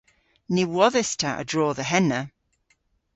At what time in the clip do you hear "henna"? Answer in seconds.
1.91-2.21